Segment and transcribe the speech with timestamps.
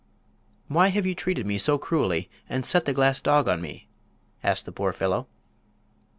[0.67, 3.87] "Why have you treated me so cruelly and set the glass dog on me?"
[4.43, 5.27] asked the poor fellow.